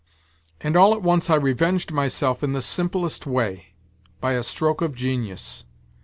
And 0.61 0.75
all 0.75 0.93
at 0.95 1.03
once 1.03 1.29
I 1.29 1.35
revenged 1.35 1.91
myself 1.91 2.41
in 2.41 2.53
the 2.53 2.61
simplest 2.63 3.27
way, 3.27 3.75
by 4.19 4.31
a 4.31 4.41
stroke 4.41 4.81
of 4.81 4.95
genius 4.95 5.63